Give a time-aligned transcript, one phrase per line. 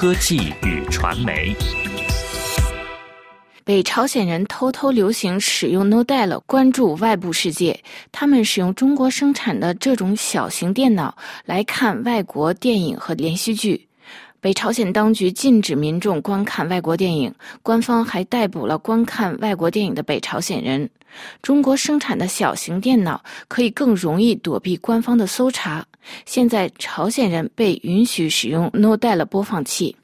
[0.00, 1.52] 科技与传媒。
[3.64, 7.76] 北朝鲜人偷偷流行使用 No d e l 关注外部世界。
[8.12, 13.88] 他们使用中国生产的这种小型电脑来看外国电影和连续剧。
[14.40, 17.34] 北朝鲜当局禁止民众观看外国电影，
[17.64, 20.88] 官方还逮捕了观看外国电影的北朝鲜人。
[21.42, 25.84] 中国生产的小型电脑可以更容易躲避官方的搜查。
[26.26, 29.96] 现在，朝鲜人被允许使用 No d a l 播放器。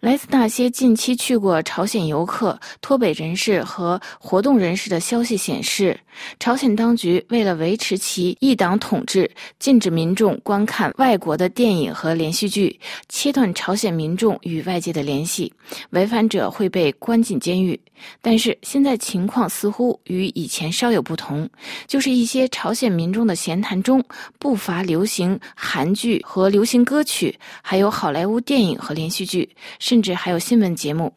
[0.00, 5.98] 来自那些近期去过朝鲜游客、脱北人士和活动人士的消息显示，
[6.38, 15.52] 朝鲜当局为了维持其一党统治，禁止民众观看外国的电影和连续剧，切断朝鲜民众与外界的联系，
[15.90, 17.78] 违反者会被关进监狱。
[18.20, 21.48] 但是现在情况似乎与以前稍有不同，
[21.86, 24.04] 就是一些朝鲜民众的闲谈中
[24.38, 29.48] 不乏流行韩剧和流行歌曲，还有好莱坞电影和连续剧。
[29.78, 31.12] 甚至还有新闻节目，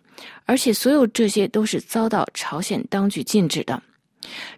[0.45, 3.81] 而且所有这些都是遭到朝鲜当局禁止的。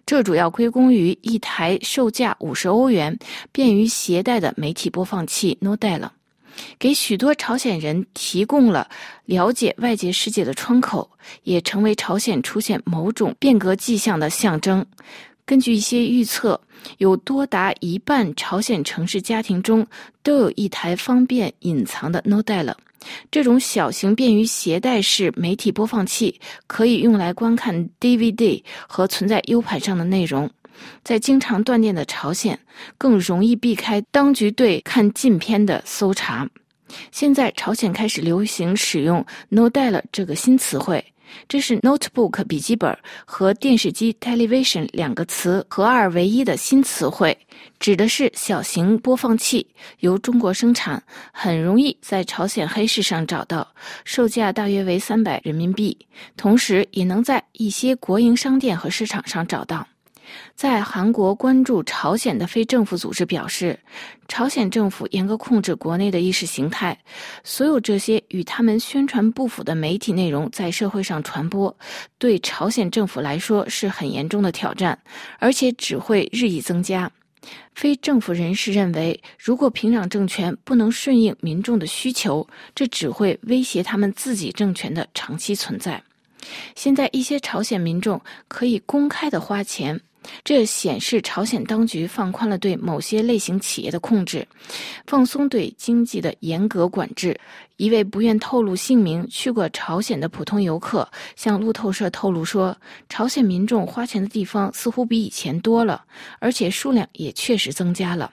[0.04, 3.16] 这主要归功于一台售价五十欧元、
[3.52, 6.12] 便于携带的媒体播放器 No d a l
[6.78, 8.86] 给许多朝鲜人提供了
[9.24, 11.10] 了解外界世界的窗口，
[11.44, 14.84] 也成为朝鲜出现某种变革迹象的象征。
[15.44, 16.60] 根据一些预测，
[16.98, 19.86] 有多达一半朝鲜城市家庭中
[20.22, 22.76] 都有一台方便隐藏的 No d a l
[23.30, 30.48] 这种小型便于携带式媒体播放器可以用来观看 DVD 和存在 U 盘上的内容。
[31.04, 32.58] 在经常断电的朝鲜，
[32.96, 36.48] 更容易避开当局对看禁片的搜查。
[37.10, 41.04] 现在，朝鲜开始流行使用 “no d a l 这个新词汇。
[41.48, 47.36] 这是 notebook 笔记本和电视机 television 两个词合二为一的新词汇，
[47.78, 49.66] 指的是小型播放器，
[50.00, 53.66] 由中国生产，很容易在朝鲜黑市上找到，
[54.04, 55.96] 售价大约为三百人民币，
[56.36, 59.86] 同时也能在一些国营商店和市场上找到。
[60.54, 63.78] 在韩国关注朝鲜的非政府组织表示，
[64.28, 66.98] 朝鲜政府严格控制国内的意识形态，
[67.44, 71.76] 所有这些与他们宣传不符的媒体内容在社会上传播，
[72.18, 74.98] 对朝鲜政府来说是很严重的挑战，
[75.38, 77.10] 而且只会日益增加。
[77.74, 86.00] 非政府人士认为，如果平壤政权不能顺应民众的需求，这只会威胁他们自己政权的长期存在。
[86.76, 90.00] 现在，一些朝鲜民众可以公开的花钱。
[90.44, 94.46] 这显示朝鲜当局放宽了对某些类型企业的控制，
[95.06, 97.38] 放松对经济的严格管制。
[97.76, 102.76] 一位不愿透露姓名、去过朝鲜的普通游客向路透社透露说
[103.08, 106.04] ：“朝鲜民众花钱的地方似乎比以前多了，
[106.38, 108.30] 而且数量也确实增加了。”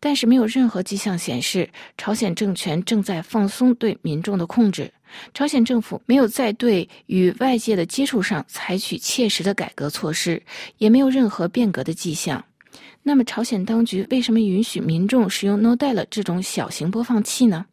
[0.00, 4.92] 但是没有任何迹象显示朝鲜政权正在放松对民众的控制。
[5.32, 10.42] 朝鲜政府没有在对与外界的接触上采取切实的改革措施，
[10.78, 12.44] 也没有任何变革的迹象。
[13.02, 17.66] 那么，朝鲜当局为什么允许民众使用 No d a l 这种小型播放器呢？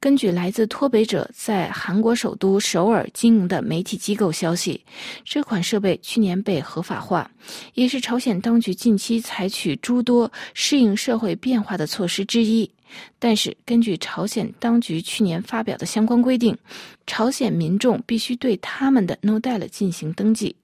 [0.00, 4.84] 根据来自脱北者在韩国首都首尔经营的媒体机构消息，
[5.24, 7.30] 这款设备去年被合法化，
[7.72, 12.70] 也是朝鲜当局近期采取诸多适应社会变化的措施之一。
[13.18, 16.56] 但是，根据朝鲜当局去年发表的相关规定，
[17.06, 20.54] 朝鲜民众必须对他们的 No d a l 进行登记，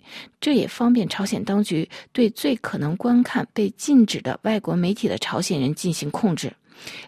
[0.41, 6.53] 这也方便朝鲜当局对最可能观看被禁止的外国媒体的朝鲜人进行控制。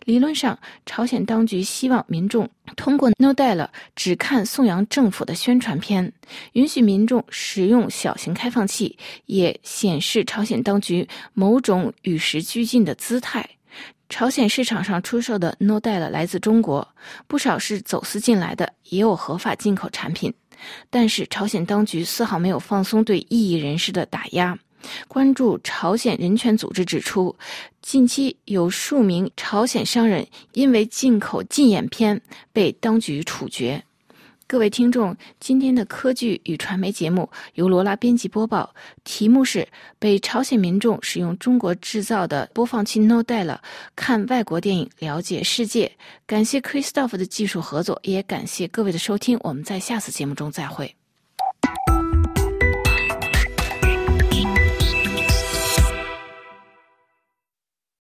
[0.05, 6.13] 理论上，朝鲜当局希望民众通过 No d a l 只看颂扬政府的宣传片，
[6.53, 13.49] 允许民众使用小型开放器，也显示朝鲜当局某种与时俱进的姿态。
[14.09, 16.87] 朝鲜市场上出售的 No d a l 来自中国，
[17.27, 20.33] 不少是走私进来的，也有合法进口产品。
[20.91, 24.57] 但是，朝鲜当局丝毫没有放松对异议人士的打压。
[25.09, 27.35] 关注朝鲜人权组织指出，
[27.81, 32.21] 近期有数名朝鲜商人因为进口禁演片
[32.53, 33.83] 被当局处决。
[34.47, 39.67] 各位听众，今天的科技与传媒节目由罗拉编辑播报，题目是
[39.99, 43.59] “被朝鲜民众使用中国制造的播放器 No d a l
[43.97, 45.91] 看外国电影，了解世界”。
[46.27, 49.39] 感谢 Christoph 的技术合作，也感谢各位的收听。
[49.43, 50.95] 我们在下次节目中再会。